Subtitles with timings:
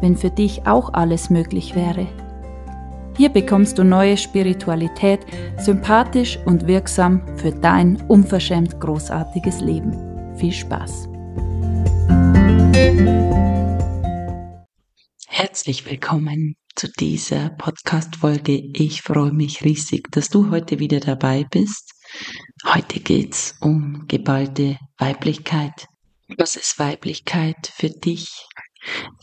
[0.00, 2.06] wenn für dich auch alles möglich wäre.
[3.16, 5.20] Hier bekommst du neue Spiritualität,
[5.58, 10.36] sympathisch und wirksam für dein unverschämt großartiges Leben.
[10.36, 11.08] Viel Spaß!
[15.26, 18.70] Herzlich willkommen zu dieser Podcast-Folge.
[18.74, 21.92] Ich freue mich riesig, dass du heute wieder dabei bist.
[22.66, 25.86] Heute geht's um geballte Weiblichkeit.
[26.36, 28.46] Was ist Weiblichkeit für dich?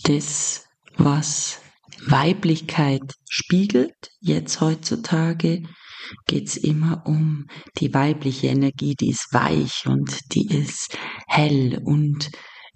[0.03, 0.65] Das
[0.97, 1.59] was
[2.07, 4.09] Weiblichkeit spiegelt.
[4.19, 5.63] Jetzt heutzutage
[6.27, 7.47] geht's immer um
[7.77, 10.97] die weibliche Energie, die ist weich und die ist
[11.27, 12.29] hell und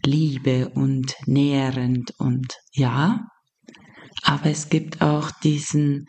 [0.06, 3.26] Liebe und nährend und ja,
[4.24, 6.06] aber es gibt auch diesen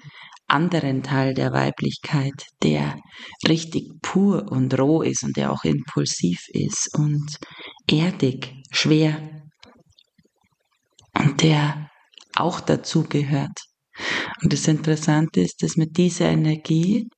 [0.47, 2.97] anderen Teil der Weiblichkeit, der
[3.47, 7.39] richtig pur und roh ist und der auch impulsiv ist und
[7.91, 9.48] erdig, schwer
[11.19, 11.91] und der
[12.37, 13.59] auch dazu gehört.
[14.43, 17.09] Und das Interessante ist, dass mit dieser Energie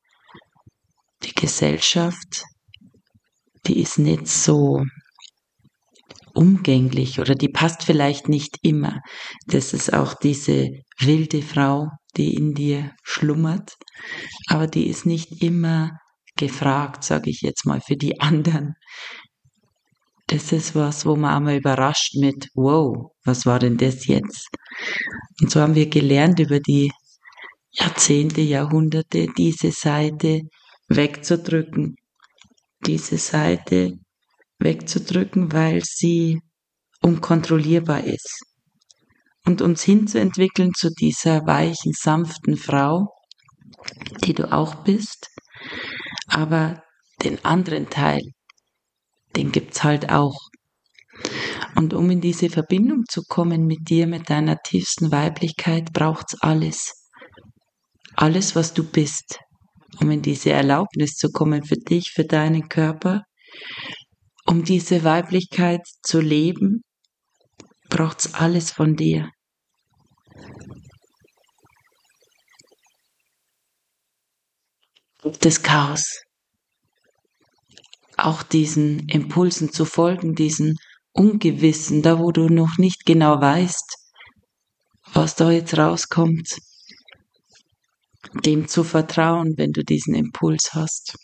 [1.23, 2.45] die Gesellschaft,
[3.67, 4.83] die ist nicht so
[6.33, 9.01] umgänglich oder die passt vielleicht nicht immer.
[9.47, 13.75] Das ist auch diese wilde Frau, die in dir schlummert,
[14.47, 15.98] aber die ist nicht immer
[16.37, 18.75] gefragt, sage ich jetzt mal, für die anderen
[20.31, 24.48] das ist was, wo man einmal überrascht mit, wow, was war denn das jetzt?
[25.41, 26.92] Und so haben wir gelernt über die
[27.72, 30.43] Jahrzehnte, Jahrhunderte, diese Seite
[30.88, 31.97] wegzudrücken,
[32.87, 33.94] diese Seite
[34.60, 36.41] wegzudrücken, weil sie
[37.03, 38.44] unkontrollierbar ist.
[39.47, 43.09] Und uns hinzuentwickeln zu dieser weichen, sanften Frau,
[44.25, 45.28] die du auch bist,
[46.28, 46.84] aber
[47.25, 48.21] den anderen Teil,
[49.36, 50.36] den gibt's halt auch.
[51.76, 56.92] Und um in diese Verbindung zu kommen mit dir, mit deiner tiefsten Weiblichkeit, braucht's alles.
[58.14, 59.38] Alles, was du bist.
[60.00, 63.22] Um in diese Erlaubnis zu kommen für dich, für deinen Körper,
[64.46, 66.82] um diese Weiblichkeit zu leben,
[67.88, 69.30] braucht's alles von dir.
[75.41, 76.22] Das Chaos
[78.26, 80.76] auch diesen Impulsen zu folgen, diesen
[81.12, 83.97] Ungewissen, da wo du noch nicht genau weißt,
[85.12, 86.59] was da jetzt rauskommt,
[88.44, 91.16] dem zu vertrauen, wenn du diesen Impuls hast.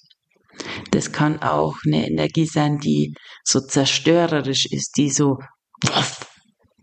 [0.91, 3.15] Das kann auch eine Energie sein, die
[3.45, 5.39] so zerstörerisch ist, die so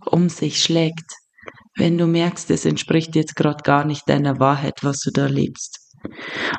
[0.05, 1.11] um sich schlägt.
[1.75, 5.82] Wenn du merkst, es entspricht jetzt gerade gar nicht deiner Wahrheit, was du da lebst.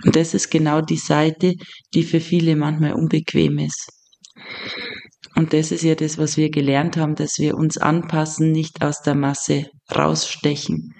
[0.05, 1.55] Und das ist genau die Seite,
[1.95, 3.91] die für viele manchmal unbequem ist.
[5.37, 9.03] Und das ist ja das, was wir gelernt haben, dass wir uns anpassen, nicht aus
[9.03, 10.95] der Masse rausstechen.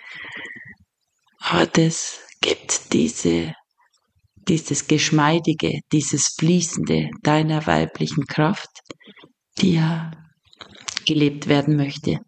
[1.39, 3.55] Aber das gibt diese,
[4.49, 8.71] dieses Geschmeidige, dieses Fließende deiner weiblichen Kraft,
[9.59, 10.11] die ja
[11.07, 12.19] gelebt werden möchte.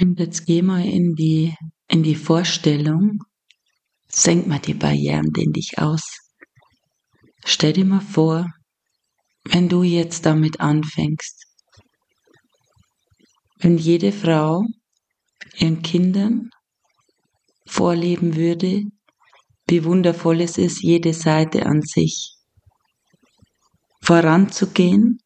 [0.00, 1.54] Und jetzt geh mal in die,
[1.88, 3.18] in die Vorstellung,
[4.14, 6.18] Senk mal die Barrieren in dich aus.
[7.46, 8.46] Stell dir mal vor,
[9.44, 11.46] wenn du jetzt damit anfängst,
[13.58, 14.64] wenn jede Frau
[15.56, 16.50] ihren Kindern
[17.66, 18.82] vorleben würde,
[19.66, 22.34] wie wundervoll es ist, jede Seite an sich
[24.02, 25.20] voranzugehen,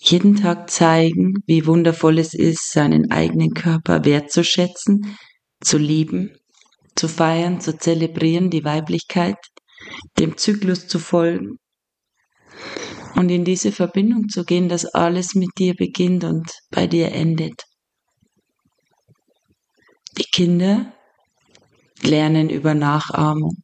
[0.00, 5.16] jeden Tag zeigen, wie wundervoll es ist, seinen eigenen Körper wertzuschätzen,
[5.60, 6.36] zu lieben
[6.98, 9.36] zu feiern, zu zelebrieren, die Weiblichkeit,
[10.18, 11.58] dem Zyklus zu folgen
[13.14, 17.62] und in diese Verbindung zu gehen, dass alles mit dir beginnt und bei dir endet.
[20.18, 20.92] Die Kinder
[22.02, 23.62] lernen über Nachahmung.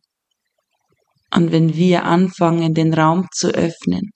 [1.35, 4.13] Und wenn wir anfangen, den Raum zu öffnen,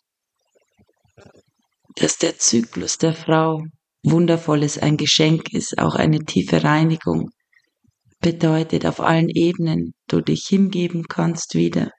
[1.97, 3.61] dass der Zyklus der Frau
[4.05, 7.31] wundervolles ein Geschenk ist, auch eine tiefe Reinigung,
[8.21, 11.91] bedeutet auf allen Ebenen, du dich hingeben kannst wieder.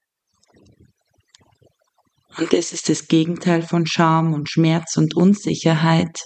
[2.38, 6.19] Und das ist das Gegenteil von Scham und Schmerz und Unsicherheit.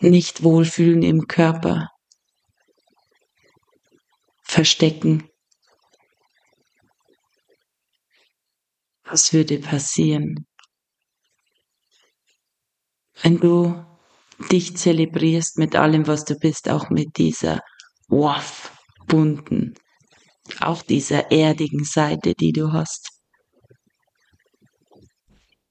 [0.00, 1.88] nicht wohlfühlen im Körper
[4.42, 5.28] verstecken.
[9.04, 10.46] Was würde passieren,
[13.22, 13.84] wenn du
[14.48, 17.60] dich zelebrierst mit allem, was du bist, auch mit dieser
[18.08, 18.76] waff,
[19.06, 19.74] bunten,
[20.60, 23.08] auch dieser erdigen Seite, die du hast.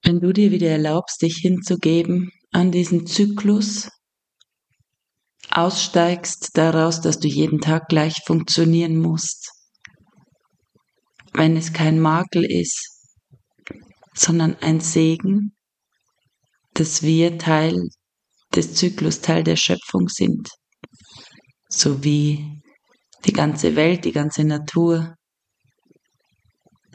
[0.04, 3.90] Wenn du dir wieder erlaubst, dich hinzugeben an diesen Zyklus,
[5.52, 9.52] aussteigst daraus, dass du jeden Tag gleich funktionieren musst,
[11.34, 13.08] wenn es kein Makel ist,
[14.14, 15.56] sondern ein Segen,
[16.74, 17.76] dass wir Teil
[18.56, 20.50] des Zyklus, Teil der Schöpfung sind,
[21.70, 22.62] so wie
[23.26, 25.16] die ganze Welt, die ganze Natur,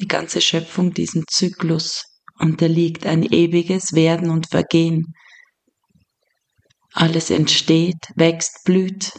[0.00, 2.02] die ganze Schöpfung diesem Zyklus
[2.38, 5.14] unterliegt, ein ewiges Werden und Vergehen.
[6.92, 9.12] Alles entsteht, wächst, blüht.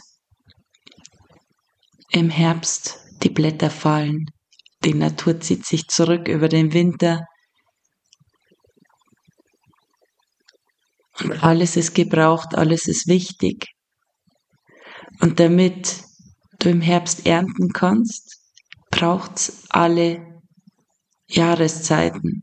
[2.10, 4.26] Im Herbst die Blätter fallen,
[4.84, 7.26] die Natur zieht sich zurück über den Winter.
[11.40, 13.66] Alles ist gebraucht, alles ist wichtig.
[15.20, 16.04] Und damit
[16.58, 18.38] du im Herbst ernten kannst,
[18.90, 20.40] braucht's alle
[21.28, 22.42] Jahreszeiten.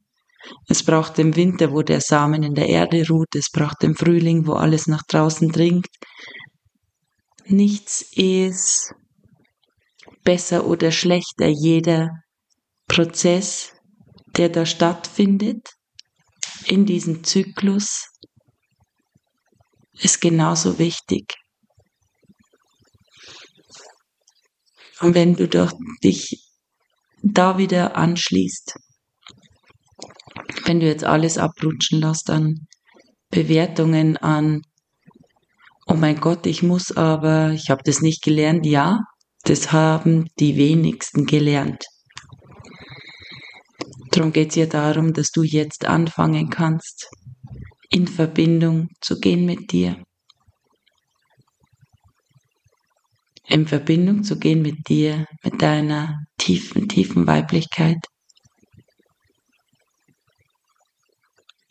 [0.67, 3.35] Es braucht den Winter, wo der Samen in der Erde ruht.
[3.35, 5.87] Es braucht den Frühling, wo alles nach draußen dringt.
[7.45, 8.93] Nichts ist
[10.23, 11.47] besser oder schlechter.
[11.47, 12.09] Jeder
[12.87, 13.73] Prozess,
[14.35, 15.69] der da stattfindet,
[16.65, 18.12] in diesem Zyklus,
[19.99, 21.35] ist genauso wichtig.
[25.01, 25.73] Und wenn du doch
[26.03, 26.49] dich
[27.21, 28.75] da wieder anschließt,
[30.65, 32.67] wenn du jetzt alles abrutschen lässt an
[33.29, 34.61] Bewertungen, an,
[35.87, 38.99] oh mein Gott, ich muss aber, ich habe das nicht gelernt, ja,
[39.43, 41.83] das haben die wenigsten gelernt.
[44.11, 47.09] Darum geht es ja darum, dass du jetzt anfangen kannst,
[47.93, 50.03] in Verbindung zu gehen mit dir.
[53.47, 57.99] In Verbindung zu gehen mit dir, mit deiner tiefen, tiefen Weiblichkeit.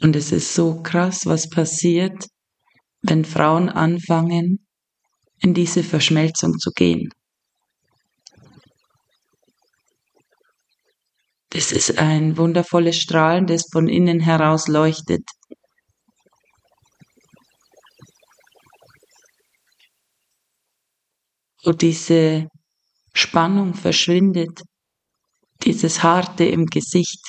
[0.01, 2.29] Und es ist so krass, was passiert,
[3.03, 4.65] wenn Frauen anfangen,
[5.41, 7.09] in diese Verschmelzung zu gehen.
[11.51, 15.23] Das ist ein wundervolles Strahlen, das von innen heraus leuchtet.
[21.65, 22.49] Wo diese
[23.15, 24.63] Spannung verschwindet,
[25.63, 27.21] dieses Harte im Gesicht.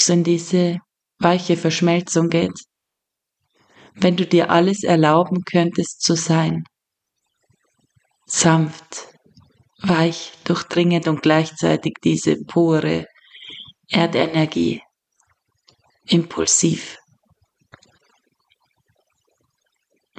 [0.00, 0.78] es in diese
[1.18, 2.58] weiche Verschmelzung geht.
[3.94, 6.64] Wenn du dir alles erlauben könntest zu sein.
[8.26, 9.08] Sanft,
[9.82, 13.06] weich, durchdringend und gleichzeitig diese pure
[13.88, 14.80] Erdenergie.
[16.06, 16.99] Impulsiv.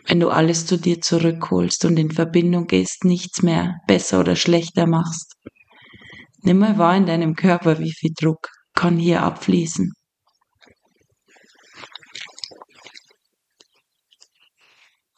[0.07, 4.87] Wenn du alles zu dir zurückholst und in Verbindung gehst, nichts mehr besser oder schlechter
[4.87, 5.35] machst.
[6.43, 9.93] Nimm mal wahr in deinem Körper, wie viel Druck kann hier abfließen.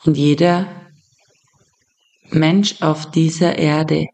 [0.05, 0.91] Und jeder
[2.29, 4.08] Mensch auf dieser Erde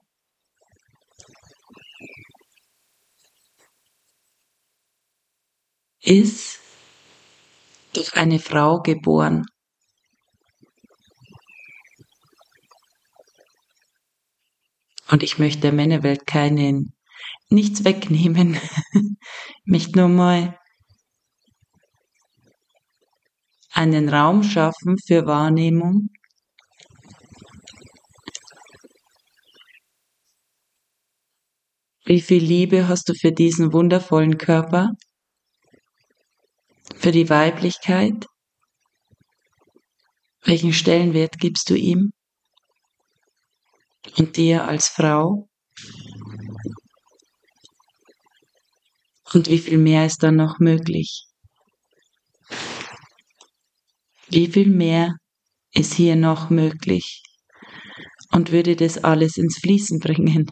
[6.02, 6.60] ist
[7.94, 9.46] durch eine Frau geboren.
[15.10, 16.94] Und ich möchte der Männerwelt keinen
[17.50, 18.60] nichts wegnehmen.
[19.66, 20.58] Nicht nur mal
[23.72, 26.10] einen Raum schaffen für Wahrnehmung.
[32.06, 34.90] Wie viel Liebe hast du für diesen wundervollen Körper?
[36.96, 38.26] Für die Weiblichkeit?
[40.44, 42.12] Welchen Stellenwert gibst du ihm?
[44.18, 45.48] Und dir als Frau?
[49.34, 51.26] Und wie viel mehr ist dann noch möglich?
[54.28, 55.16] Wie viel mehr
[55.74, 57.22] ist hier noch möglich?
[58.32, 60.50] Und würde das alles ins Fließen bringen?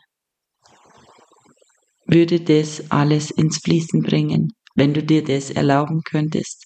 [2.06, 6.66] Würde das alles ins Fließen bringen, wenn du dir das erlauben könntest?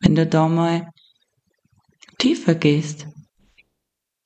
[0.00, 0.88] Wenn du da mal
[2.18, 3.06] tiefer gehst.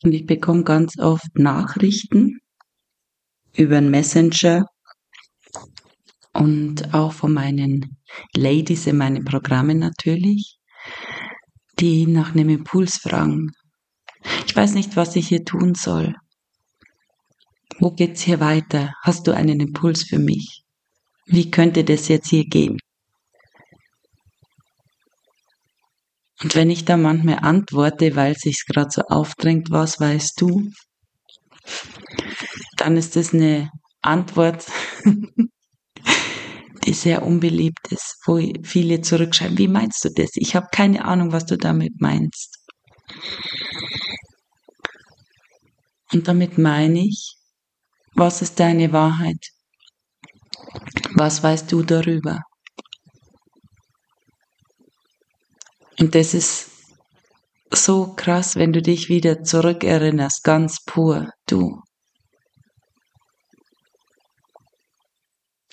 [0.02, 2.38] Und ich bekomme ganz oft Nachrichten
[3.54, 4.66] über einen Messenger
[6.32, 7.98] und auch von meinen
[8.34, 10.58] Ladies in meinen Programmen natürlich,
[11.80, 13.50] die nach einem Impuls fragen.
[14.46, 16.14] Ich weiß nicht, was ich hier tun soll.
[17.80, 18.92] Wo geht's hier weiter?
[19.02, 20.62] Hast du einen Impuls für mich?
[21.26, 22.78] Wie könnte das jetzt hier gehen?
[26.42, 30.70] Und wenn ich da manchmal antworte, weil sich's gerade so aufdrängt, was weißt du?
[32.76, 33.70] Dann ist das eine
[34.02, 34.66] Antwort,
[36.84, 40.30] die sehr unbeliebt ist, wo viele zurückschreiben, wie meinst du das?
[40.34, 42.56] Ich habe keine Ahnung, was du damit meinst.
[46.12, 47.34] Und damit meine ich,
[48.14, 49.44] was ist deine Wahrheit?
[51.14, 52.40] Was weißt du darüber?
[55.98, 56.70] Und das ist
[57.72, 61.82] so krass, wenn du dich wieder zurückerinnerst, ganz pur, du.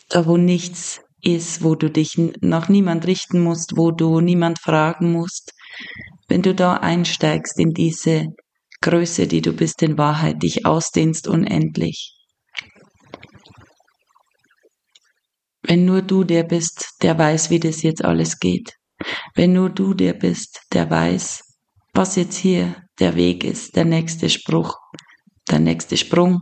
[0.10, 5.12] Da wo nichts ist, wo du dich nach niemand richten musst, wo du niemand fragen
[5.12, 5.52] musst,
[6.28, 8.28] wenn du da einsteigst in diese
[8.82, 12.14] Größe, die du bist in Wahrheit, dich ausdehnst unendlich.
[15.64, 18.76] Wenn nur du der bist, der weiß, wie das jetzt alles geht.
[19.34, 21.44] Wenn nur du der bist, der weiß,
[21.94, 24.76] was jetzt hier der Weg ist, der nächste Spruch,
[25.50, 26.42] der nächste Sprung,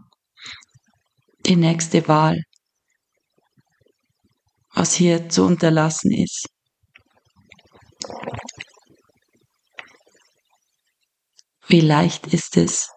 [1.46, 2.42] die nächste Wahl,
[4.74, 6.48] was hier zu unterlassen ist.
[11.68, 12.90] Wie leicht ist es,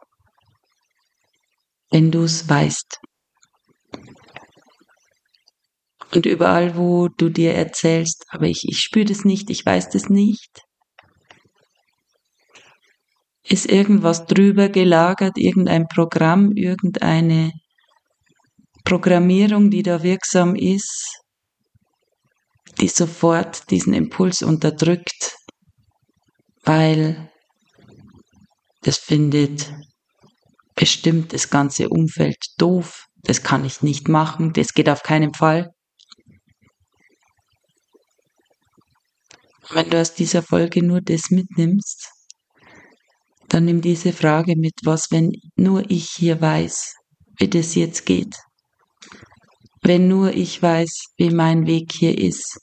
[1.90, 3.00] wenn du es weißt.
[6.16, 10.08] Und überall, wo du dir erzählst, aber ich, ich spüre das nicht, ich weiß das
[10.08, 10.62] nicht,
[13.46, 17.52] ist irgendwas drüber gelagert, irgendein Programm, irgendeine
[18.82, 21.20] Programmierung, die da wirksam ist,
[22.80, 25.37] die sofort diesen Impuls unterdrückt,
[26.64, 27.30] weil
[28.80, 29.70] das findet
[30.75, 35.75] bestimmt das ganze Umfeld doof, das kann ich nicht machen, das geht auf keinen Fall.
[39.70, 42.08] Wenn du aus dieser Folge nur das mitnimmst,
[43.49, 46.94] dann nimm diese Frage mit, was, wenn nur ich hier weiß,
[47.38, 48.37] wie das jetzt geht.
[49.82, 52.58] Wenn nur ich weiß, wie mein Weg hier ist.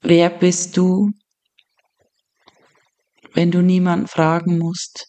[0.00, 1.10] Wer bist du,
[3.34, 5.06] wenn du niemanden fragen musst?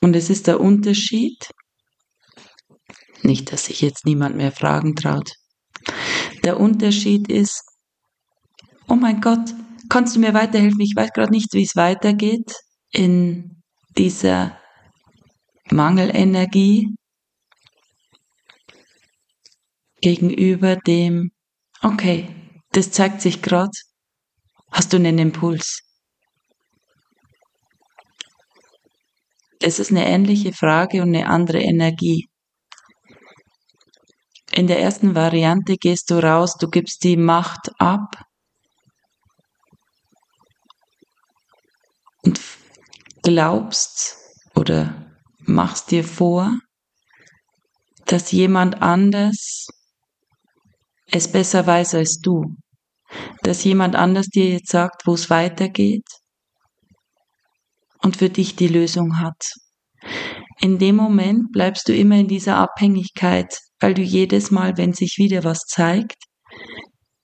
[0.00, 1.48] Und es ist der Unterschied,
[3.24, 5.32] nicht, dass sich jetzt niemand mehr fragen traut.
[6.44, 7.62] Der Unterschied ist,
[8.88, 9.54] oh mein Gott,
[9.88, 10.80] kannst du mir weiterhelfen?
[10.80, 12.52] Ich weiß gerade nicht, wie es weitergeht
[12.90, 13.62] in
[13.96, 14.58] dieser
[15.70, 16.94] Mangelenergie
[20.00, 21.30] gegenüber dem,
[21.82, 22.28] okay,
[22.72, 23.70] das zeigt sich gerade,
[24.70, 25.80] hast du einen Impuls.
[29.60, 32.28] Es ist eine ähnliche Frage und eine andere Energie.
[34.54, 38.22] In der ersten Variante gehst du raus, du gibst die Macht ab
[42.22, 42.38] und
[43.22, 44.18] glaubst
[44.54, 46.58] oder machst dir vor,
[48.04, 49.68] dass jemand anders
[51.06, 52.54] es besser weiß als du,
[53.42, 56.06] dass jemand anders dir jetzt sagt, wo es weitergeht
[58.02, 59.54] und für dich die Lösung hat.
[60.60, 65.18] In dem Moment bleibst du immer in dieser Abhängigkeit weil du jedes Mal, wenn sich
[65.18, 66.24] wieder was zeigt,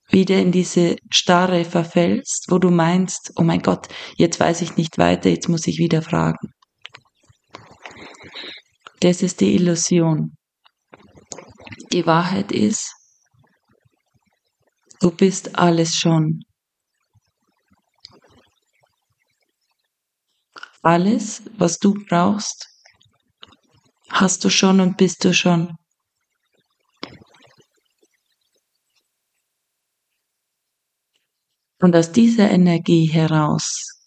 [0.09, 3.87] wieder in diese Starre verfällst, wo du meinst, oh mein Gott,
[4.17, 6.49] jetzt weiß ich nicht weiter, jetzt muss ich wieder fragen.
[8.99, 10.35] Das ist die Illusion.
[11.93, 12.93] Die Wahrheit ist,
[14.99, 16.41] du bist alles schon.
[20.81, 22.67] Alles, was du brauchst,
[24.09, 25.78] hast du schon und bist du schon.
[31.81, 33.99] Und aus dieser Energie heraus,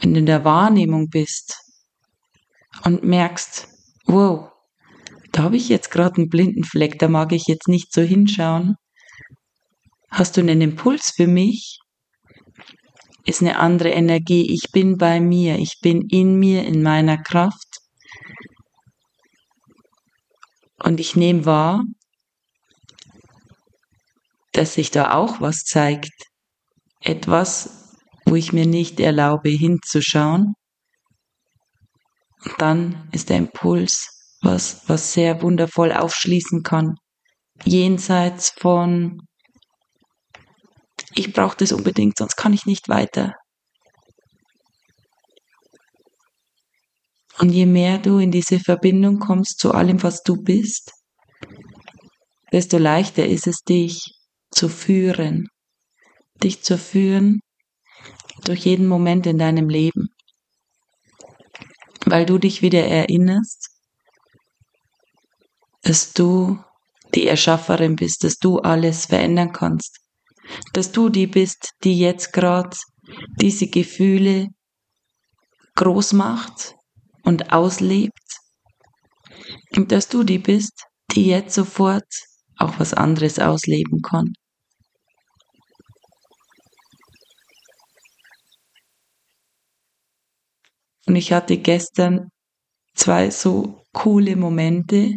[0.00, 1.56] wenn du in der Wahrnehmung bist
[2.84, 3.68] und merkst,
[4.06, 4.50] wow,
[5.30, 8.74] da habe ich jetzt gerade einen blinden Fleck, da mag ich jetzt nicht so hinschauen.
[10.10, 11.78] Hast du einen Impuls für mich?
[13.24, 14.52] Ist eine andere Energie.
[14.52, 17.78] Ich bin bei mir, ich bin in mir, in meiner Kraft.
[20.82, 21.84] Und ich nehme wahr,
[24.52, 26.28] dass sich da auch was zeigt
[27.00, 30.54] etwas, wo ich mir nicht erlaube hinzuschauen,
[32.44, 36.94] Und dann ist der Impuls, was, was sehr wundervoll aufschließen kann.
[37.64, 39.20] Jenseits von,
[41.14, 43.34] ich brauche das unbedingt, sonst kann ich nicht weiter.
[47.38, 50.92] Und je mehr du in diese Verbindung kommst zu allem, was du bist,
[52.52, 54.02] desto leichter ist es, dich
[54.50, 55.48] zu führen.
[56.42, 57.40] Dich zu führen
[58.44, 60.08] durch jeden Moment in deinem Leben.
[62.06, 63.70] Weil du dich wieder erinnerst,
[65.82, 66.58] dass du
[67.14, 69.98] die Erschafferin bist, dass du alles verändern kannst,
[70.72, 72.76] dass du die bist, die jetzt gerade
[73.40, 74.48] diese Gefühle
[75.74, 76.74] groß macht
[77.22, 78.12] und auslebt
[79.76, 82.08] und dass du die bist, die jetzt sofort
[82.56, 84.32] auch was anderes ausleben kann.
[91.08, 92.28] Und ich hatte gestern
[92.94, 95.14] zwei so coole Momente.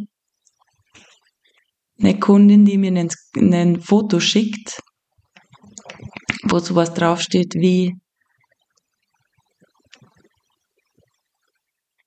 [2.00, 4.82] Eine Kundin, die mir ein, Foto schickt,
[6.44, 7.94] wo sowas draufsteht wie,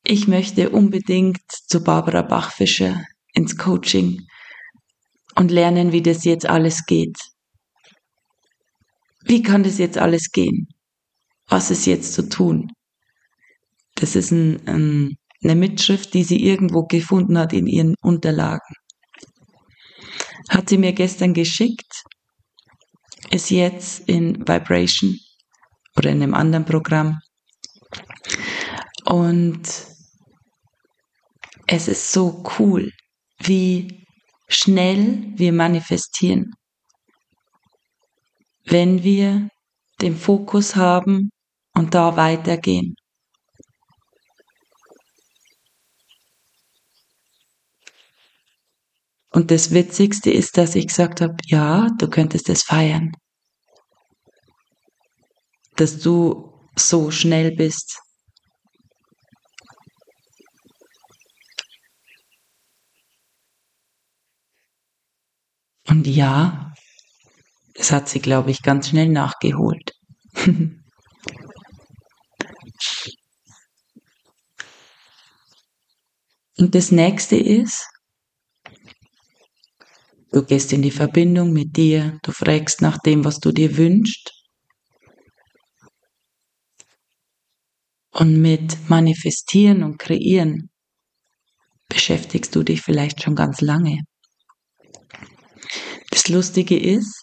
[0.03, 4.27] ich möchte unbedingt zu Barbara Bachfischer ins Coaching
[5.35, 7.19] und lernen, wie das jetzt alles geht.
[9.27, 10.69] Wie kann das jetzt alles gehen?
[11.49, 12.73] Was ist jetzt zu tun?
[13.95, 18.75] Das ist ein, ein, eine Mitschrift, die sie irgendwo gefunden hat in ihren Unterlagen.
[20.49, 22.03] Hat sie mir gestern geschickt,
[23.31, 25.17] ist jetzt in Vibration
[25.97, 27.21] oder in einem anderen Programm.
[29.05, 29.63] Und
[31.67, 32.91] es ist so cool,
[33.39, 34.07] wie
[34.49, 36.53] schnell wir manifestieren,
[38.65, 39.49] wenn wir
[40.01, 41.31] den Fokus haben
[41.75, 42.95] und da weitergehen.
[49.35, 53.11] Und das Witzigste ist, dass ich gesagt habe, ja, du könntest es feiern.
[55.75, 57.99] Dass du so schnell bist.
[65.89, 66.73] Und ja,
[67.75, 69.95] das hat sie, glaube ich, ganz schnell nachgeholt.
[76.57, 77.89] Und das nächste ist,
[80.35, 84.33] Du gehst in die Verbindung mit dir, du fragst nach dem, was du dir wünschst.
[88.11, 90.71] Und mit Manifestieren und Kreieren
[91.89, 94.01] beschäftigst du dich vielleicht schon ganz lange.
[96.11, 97.23] Das Lustige ist,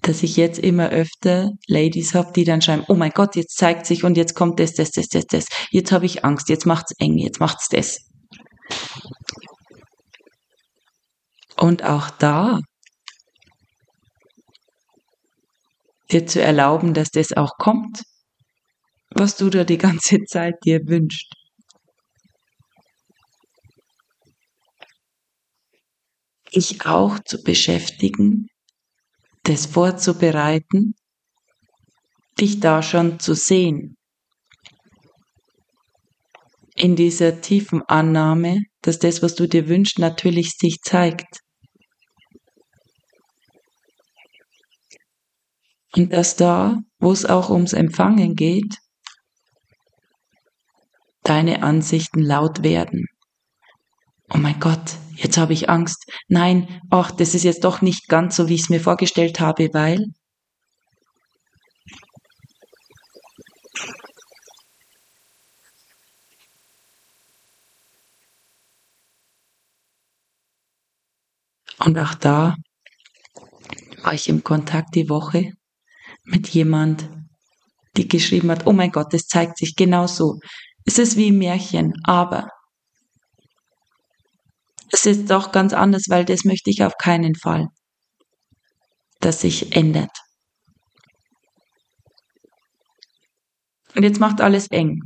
[0.00, 3.84] dass ich jetzt immer öfter Ladies habe, die dann schreiben, oh mein Gott, jetzt zeigt
[3.84, 5.46] sich und jetzt kommt das, das, das, das, das.
[5.70, 7.98] Jetzt habe ich Angst, jetzt macht's eng, jetzt macht's das.
[11.64, 12.60] Und auch da
[16.10, 18.02] dir zu erlauben, dass das auch kommt,
[19.08, 21.32] was du da die ganze Zeit dir wünschst.
[26.54, 28.48] Dich auch zu beschäftigen,
[29.44, 30.94] das vorzubereiten,
[32.38, 33.96] dich da schon zu sehen.
[36.74, 41.43] In dieser tiefen Annahme, dass das, was du dir wünschst, natürlich sich zeigt.
[45.96, 48.78] Und dass da, wo es auch ums Empfangen geht,
[51.22, 53.06] deine Ansichten laut werden.
[54.32, 56.10] Oh mein Gott, jetzt habe ich Angst.
[56.28, 59.68] Nein, ach, das ist jetzt doch nicht ganz so, wie ich es mir vorgestellt habe,
[59.72, 60.04] weil.
[71.78, 72.56] Und auch da
[74.02, 75.52] war ich im Kontakt die Woche
[76.24, 77.08] mit jemand,
[77.96, 80.38] die geschrieben hat, oh mein Gott, es zeigt sich genau so.
[80.84, 82.48] Es ist wie ein Märchen, aber
[84.90, 87.68] es ist doch ganz anders, weil das möchte ich auf keinen Fall,
[89.20, 90.10] dass sich ändert.
[93.94, 95.00] Und jetzt macht alles eng.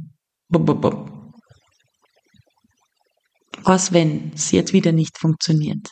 [3.62, 5.90] Was, wenn es jetzt wieder nicht funktioniert?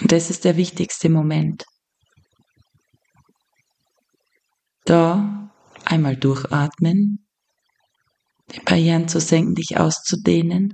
[0.00, 1.64] Und das ist der wichtigste Moment.
[4.88, 5.52] Da
[5.84, 7.28] einmal durchatmen,
[8.54, 10.72] die Barrieren zu senken, dich auszudehnen,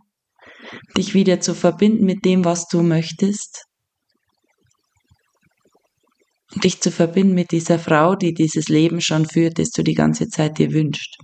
[0.96, 3.64] dich wieder zu verbinden mit dem, was du möchtest,
[6.54, 9.94] und dich zu verbinden mit dieser Frau, die dieses Leben schon führt, das du die
[9.94, 11.16] ganze Zeit dir wünschst.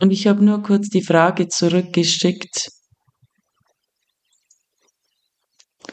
[0.00, 2.70] Und ich habe nur kurz die Frage zurückgeschickt,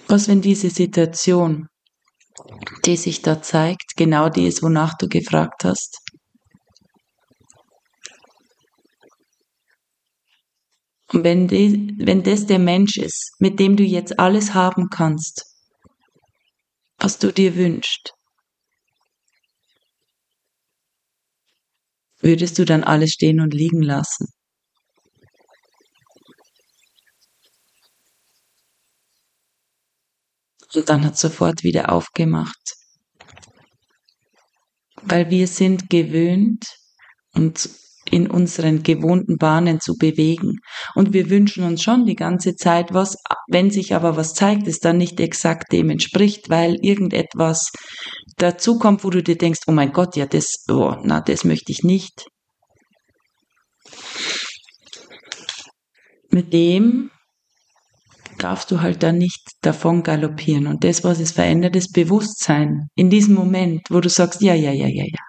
[0.08, 1.68] was wenn diese Situation,
[2.86, 6.00] die sich da zeigt, genau die ist, wonach du gefragt hast?
[11.14, 15.46] Und wenn, die, wenn das der Mensch ist, mit dem du jetzt alles haben kannst,
[16.98, 18.14] was du dir wünschst,
[22.20, 24.28] würdest du dann alles stehen und liegen lassen?
[30.76, 32.76] Und dann hat sofort wieder aufgemacht.
[35.02, 36.66] Weil wir sind gewöhnt
[37.34, 37.70] und
[38.10, 40.60] in unseren gewohnten Bahnen zu bewegen.
[40.96, 44.80] Und wir wünschen uns schon die ganze Zeit was, wenn sich aber was zeigt, es
[44.80, 47.72] dann nicht exakt dem entspricht, weil irgendetwas
[48.38, 51.84] dazukommt, wo du dir denkst, oh mein Gott, ja, das, oh, na, das möchte ich
[51.84, 52.26] nicht.
[56.30, 57.10] Mit dem
[58.40, 60.68] darfst du halt dann nicht davon galoppieren.
[60.68, 62.88] Und das, was es verändert, ist Bewusstsein.
[62.96, 65.20] In diesem Moment, wo du sagst, ja, ja, ja, ja, ja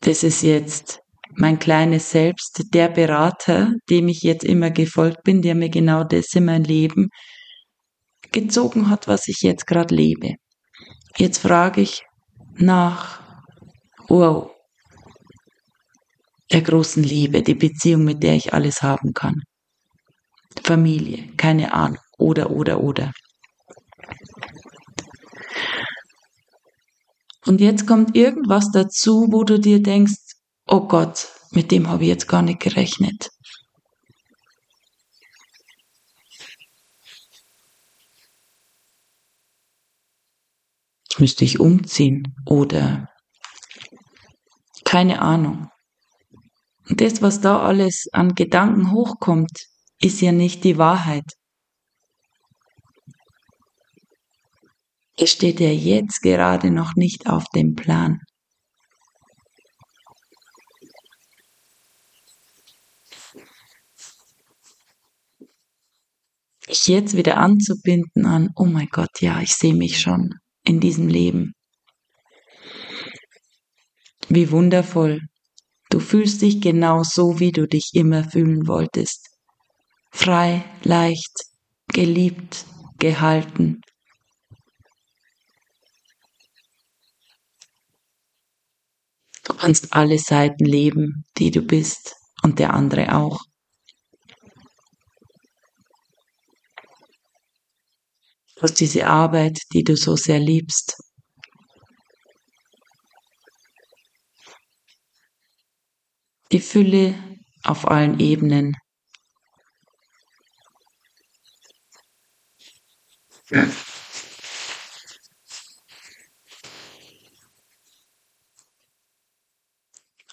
[0.00, 1.00] das ist jetzt
[1.36, 6.34] mein kleines Selbst, der Berater, dem ich jetzt immer gefolgt bin, der mir genau das
[6.34, 7.08] in mein Leben
[8.32, 10.34] gezogen hat, was ich jetzt gerade lebe.
[11.16, 12.02] Jetzt frage ich
[12.56, 13.20] nach,
[14.08, 14.50] wow,
[16.50, 19.42] der großen Liebe, die Beziehung, mit der ich alles haben kann.
[20.62, 23.12] Familie, keine Ahnung, oder, oder, oder.
[27.46, 30.34] Und jetzt kommt irgendwas dazu, wo du dir denkst,
[30.66, 33.30] oh Gott, mit dem habe ich jetzt gar nicht gerechnet.
[41.18, 43.08] Müsste ich umziehen oder
[44.84, 45.68] keine Ahnung.
[46.88, 49.50] Und das, was da alles an Gedanken hochkommt,
[50.00, 51.24] ist ja nicht die Wahrheit.
[55.16, 58.20] Es steht ja jetzt gerade noch nicht auf dem Plan.
[66.68, 70.34] Ich jetzt wieder anzubinden an, oh mein Gott, ja, ich sehe mich schon
[70.64, 71.54] in diesem Leben.
[74.28, 75.22] Wie wundervoll.
[75.90, 79.27] Du fühlst dich genau so, wie du dich immer fühlen wolltest.
[80.10, 81.32] Frei, leicht,
[81.92, 82.64] geliebt,
[82.98, 83.80] gehalten,
[89.48, 93.40] Du kannst alle Seiten leben, die du bist und der andere auch.
[98.56, 100.98] Du hast diese Arbeit, die du so sehr liebst.
[106.52, 107.14] Die Fülle
[107.64, 108.76] auf allen Ebenen.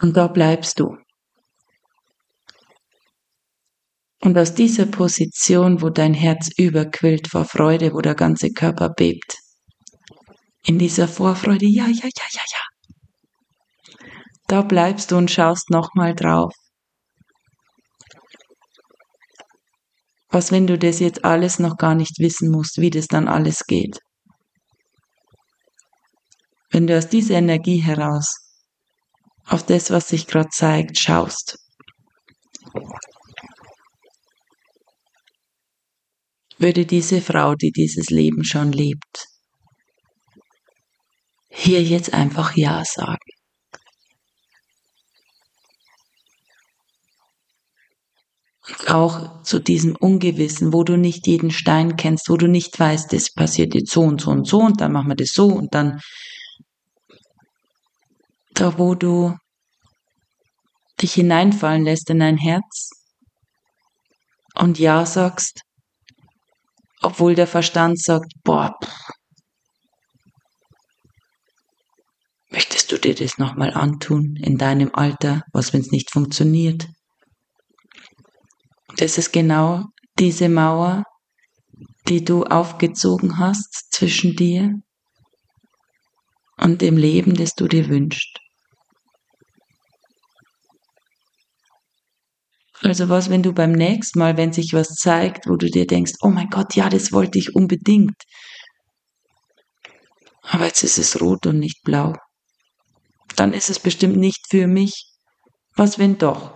[0.01, 0.97] Und da bleibst du.
[4.21, 9.37] Und aus dieser Position, wo dein Herz überquillt vor Freude, wo der ganze Körper bebt,
[10.65, 12.65] in dieser Vorfreude, ja, ja, ja, ja, ja,
[14.47, 16.53] da bleibst du und schaust nochmal drauf.
[20.29, 23.65] Was, wenn du das jetzt alles noch gar nicht wissen musst, wie das dann alles
[23.65, 23.99] geht?
[26.71, 28.45] Wenn du aus dieser Energie heraus
[29.47, 31.57] auf das, was sich gerade zeigt, schaust.
[36.57, 39.27] Würde diese Frau, die dieses Leben schon lebt,
[41.49, 43.34] hier jetzt einfach Ja sagen.
[48.95, 53.31] Auch zu diesem Ungewissen, wo du nicht jeden Stein kennst, wo du nicht weißt, das
[53.31, 55.99] passiert jetzt so und so und so und dann machen wir das so und dann
[58.53, 59.35] da wo du
[61.01, 62.89] dich hineinfallen lässt in dein Herz
[64.55, 65.61] und Ja sagst,
[67.01, 69.09] obwohl der Verstand sagt, boah, pff,
[72.49, 76.87] möchtest du dir das nochmal antun in deinem Alter, was wenn es nicht funktioniert?
[78.97, 79.83] Das ist genau
[80.17, 81.03] diese Mauer,
[82.07, 84.79] die du aufgezogen hast zwischen dir
[86.57, 88.39] und dem Leben, das du dir wünschst.
[92.81, 96.13] Also was, wenn du beim nächsten Mal, wenn sich was zeigt, wo du dir denkst,
[96.21, 98.15] oh mein Gott, ja, das wollte ich unbedingt.
[100.43, 102.13] Aber jetzt ist es rot und nicht blau.
[103.35, 105.11] Dann ist es bestimmt nicht für mich.
[105.75, 106.54] Was wenn doch?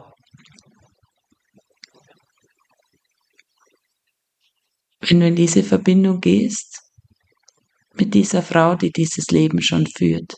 [5.01, 6.81] Wenn du in diese Verbindung gehst
[7.93, 10.35] mit dieser Frau, die dieses Leben schon führt,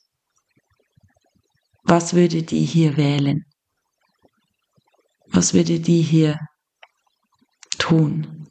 [1.84, 3.44] was würde die hier wählen?
[5.28, 6.40] Was würde die hier
[7.80, 8.48] tun?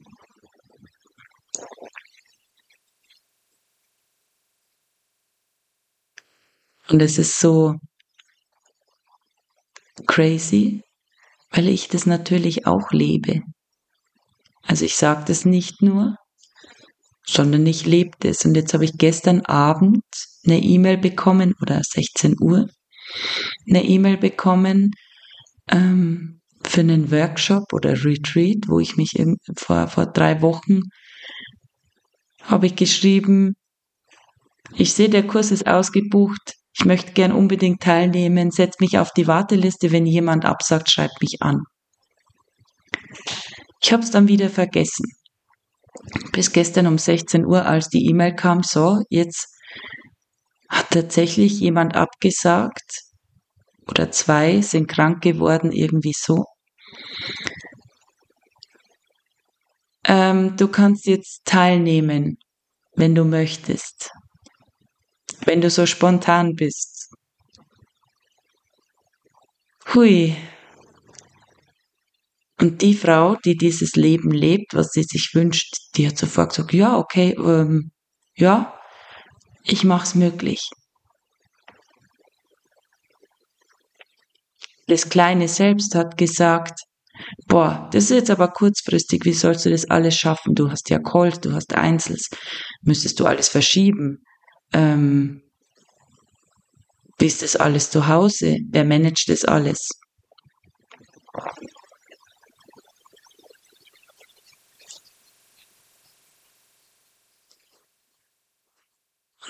[6.88, 7.76] Und es ist so
[10.08, 10.82] crazy,
[11.50, 13.42] weil ich das natürlich auch lebe.
[14.70, 16.14] Also ich sage das nicht nur,
[17.26, 18.44] sondern ich lebe das.
[18.44, 20.04] Und jetzt habe ich gestern Abend
[20.46, 22.68] eine E-Mail bekommen oder 16 Uhr
[23.68, 24.92] eine E-Mail bekommen
[25.72, 29.20] ähm, für einen Workshop oder Retreat, wo ich mich
[29.56, 30.82] vor, vor drei Wochen
[32.44, 33.56] habe ich geschrieben,
[34.76, 36.54] ich sehe, der Kurs ist ausgebucht.
[36.78, 38.52] Ich möchte gern unbedingt teilnehmen.
[38.52, 39.90] Setz mich auf die Warteliste.
[39.90, 41.64] Wenn jemand absagt, schreibt mich an.
[43.82, 45.06] Ich habe es dann wieder vergessen.
[46.32, 49.48] Bis gestern um 16 Uhr, als die E-Mail kam, so, jetzt
[50.68, 53.02] hat tatsächlich jemand abgesagt
[53.88, 56.44] oder zwei sind krank geworden, irgendwie so.
[60.04, 62.38] Ähm, du kannst jetzt teilnehmen,
[62.94, 64.10] wenn du möchtest,
[65.44, 67.12] wenn du so spontan bist.
[69.92, 70.36] Hui.
[72.60, 76.74] Und die Frau, die dieses Leben lebt, was sie sich wünscht, die hat sofort gesagt,
[76.74, 77.90] ja, okay, ähm,
[78.36, 78.78] ja,
[79.64, 80.68] ich mach's möglich.
[84.88, 86.80] Das kleine Selbst hat gesagt,
[87.46, 90.54] boah, das ist jetzt aber kurzfristig, wie sollst du das alles schaffen?
[90.54, 92.28] Du hast ja Calls, du hast Einzels,
[92.82, 94.18] müsstest du alles verschieben.
[94.74, 95.42] Ähm,
[97.18, 98.58] wie ist das alles zu Hause?
[98.70, 99.88] Wer managt das alles?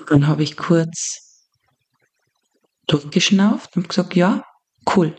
[0.01, 1.49] Und dann habe ich kurz
[2.87, 4.43] durchgeschnauft und gesagt, ja,
[4.97, 5.15] cool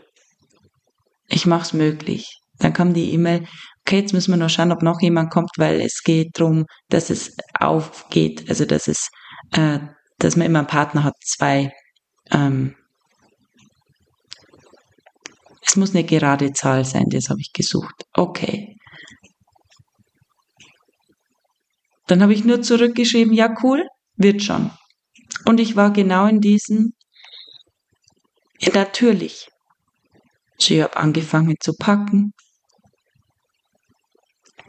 [1.32, 2.38] ich mache es möglich.
[2.58, 3.46] Dann kam die E-Mail,
[3.80, 7.10] okay, jetzt müssen wir noch schauen, ob noch jemand kommt, weil es geht darum, dass
[7.10, 9.08] es aufgeht, also dass es,
[9.52, 9.80] äh,
[10.18, 11.72] dass man immer einen Partner hat, zwei.
[12.30, 12.76] Ähm,
[15.66, 18.04] es muss eine gerade Zahl sein, das habe ich gesucht.
[18.12, 18.76] Okay.
[22.06, 24.70] Dann habe ich nur zurückgeschrieben, ja cool, wird schon.
[25.44, 26.92] Und ich war genau in diesem,
[28.58, 29.48] ja, natürlich,
[30.58, 32.32] ich habe angefangen zu packen.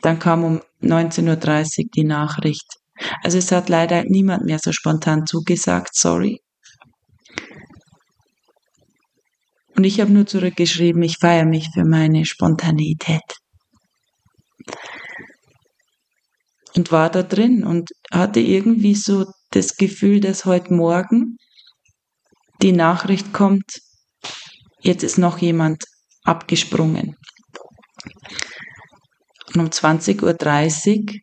[0.02, 2.68] Dann kam um 19.30 Uhr die Nachricht.
[3.24, 6.42] Also es hat leider niemand mehr so spontan zugesagt, sorry.
[9.76, 13.43] Und ich habe nur zurückgeschrieben, ich feiere mich für meine Spontaneität.
[16.76, 21.38] Und war da drin und hatte irgendwie so das Gefühl, dass heute Morgen
[22.62, 23.80] die Nachricht kommt,
[24.84, 25.86] Jetzt ist noch jemand
[26.26, 27.16] abgesprungen.
[29.56, 31.20] Und um 20.30 Uhr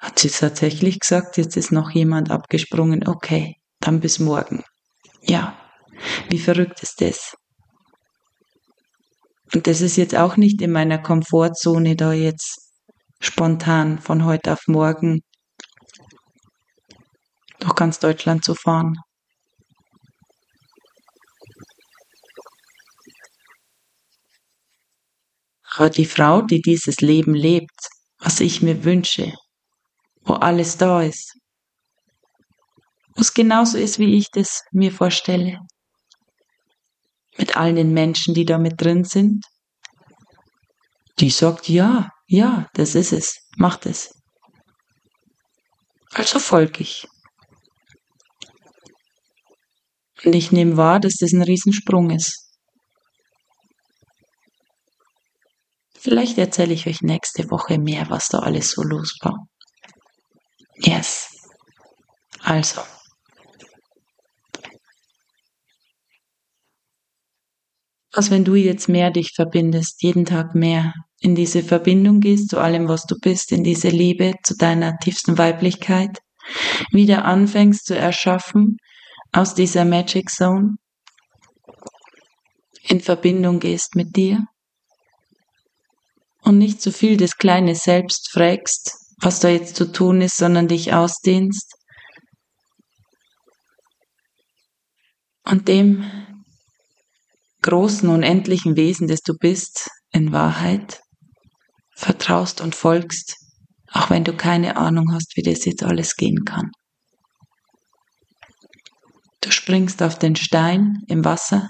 [0.00, 3.06] hat sie tatsächlich gesagt, jetzt ist noch jemand abgesprungen.
[3.06, 4.64] Okay, dann bis morgen.
[5.22, 5.56] Ja,
[6.28, 7.36] wie verrückt ist das?
[9.54, 12.70] Und das ist jetzt auch nicht in meiner Komfortzone, da jetzt
[13.20, 15.22] spontan von heute auf morgen
[17.60, 18.94] durch ganz Deutschland zu fahren.
[25.76, 27.70] Aber die Frau, die dieses Leben lebt,
[28.18, 29.32] was ich mir wünsche,
[30.22, 31.38] wo alles da ist,
[33.14, 35.58] wo es genauso ist, wie ich das mir vorstelle,
[37.38, 39.44] mit allen den Menschen, die da mit drin sind,
[41.20, 44.10] die sagt, ja, ja, das ist es, macht es.
[46.12, 47.06] Also folge ich.
[50.24, 52.48] Und ich nehme wahr, dass das ein Riesensprung ist.
[55.94, 59.46] Vielleicht erzähle ich euch nächste Woche mehr, was da alles so los war.
[60.76, 61.28] Yes.
[62.40, 62.97] Also.
[68.18, 72.58] Was, wenn du jetzt mehr dich verbindest, jeden Tag mehr in diese Verbindung gehst zu
[72.58, 76.18] allem, was du bist, in diese Liebe, zu deiner tiefsten Weiblichkeit,
[76.90, 78.78] wieder anfängst zu erschaffen
[79.30, 80.78] aus dieser Magic Zone,
[82.82, 84.42] in Verbindung gehst mit dir,
[86.42, 90.66] und nicht zu viel das kleine Selbst fragst, was da jetzt zu tun ist, sondern
[90.66, 91.72] dich ausdehnst
[95.44, 96.27] und dem
[97.62, 101.00] großen, unendlichen Wesen, das du bist, in Wahrheit
[101.96, 103.36] vertraust und folgst,
[103.92, 106.70] auch wenn du keine Ahnung hast, wie das jetzt alles gehen kann.
[109.40, 111.68] Du springst auf den Stein im Wasser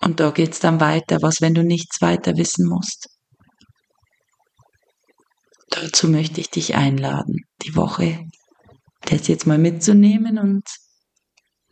[0.00, 3.08] und da geht's dann weiter, was wenn du nichts weiter wissen musst.
[5.70, 8.20] Dazu möchte ich dich einladen, die Woche
[9.00, 10.62] das jetzt mal mitzunehmen und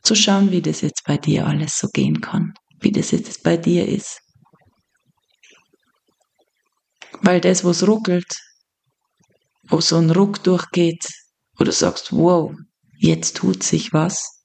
[0.03, 3.57] zu schauen, wie das jetzt bei dir alles so gehen kann, wie das jetzt bei
[3.57, 4.21] dir ist.
[7.21, 8.33] Weil das, wo es ruckelt,
[9.69, 11.07] wo so ein Ruck durchgeht,
[11.57, 12.53] wo du sagst, wow,
[12.99, 14.43] jetzt tut sich was,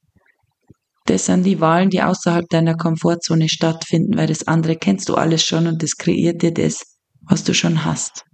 [1.08, 5.43] das sind die Wahlen, die außerhalb deiner Komfortzone stattfinden, weil das andere kennst du alles
[5.43, 6.84] schon und das kreiert dir das,
[7.22, 8.26] was du schon hast.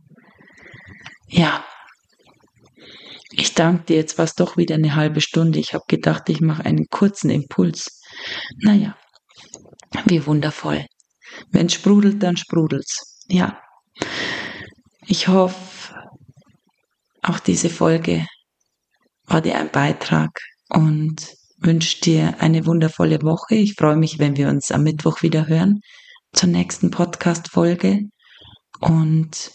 [1.27, 1.63] Ja.
[3.35, 5.57] Ich danke dir, jetzt war es doch wieder eine halbe Stunde.
[5.59, 7.99] Ich habe gedacht, ich mache einen kurzen Impuls.
[8.61, 8.95] Naja,
[10.05, 10.85] wie wundervoll.
[11.49, 13.23] Wenn sprudelt, dann sprudelt's.
[13.27, 13.59] Ja.
[15.07, 15.95] Ich hoffe,
[17.23, 18.25] auch diese Folge
[19.25, 23.55] war dir ein Beitrag und wünsche dir eine wundervolle Woche.
[23.55, 25.79] Ich freue mich, wenn wir uns am Mittwoch wieder hören
[26.33, 28.01] zur nächsten Podcast-Folge.
[28.79, 29.51] Und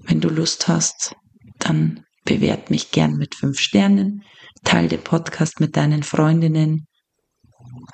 [0.00, 1.14] wenn du Lust hast,
[1.58, 4.22] dann bewert mich gern mit fünf Sternen,
[4.64, 6.86] teile den Podcast mit deinen Freundinnen,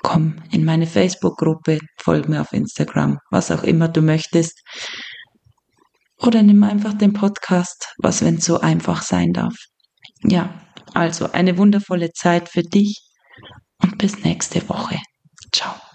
[0.03, 4.61] komm in meine Facebook-Gruppe, folg mir auf Instagram, was auch immer du möchtest.
[6.19, 9.55] Oder nimm einfach den Podcast, was wenn es so einfach sein darf.
[10.23, 10.61] Ja,
[10.93, 13.01] also eine wundervolle Zeit für dich
[13.83, 14.97] und bis nächste Woche.
[15.53, 15.86] Ciao.